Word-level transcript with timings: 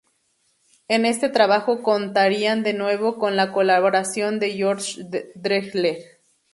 En 0.87 1.05
este 1.05 1.29
trabajo 1.29 1.83
contarían 1.83 2.63
de 2.63 2.73
nuevo 2.73 3.19
con 3.19 3.35
la 3.35 3.51
colaboración 3.53 4.39
de 4.39 4.59
Jorge 4.59 5.03
Drexler. 5.35 5.99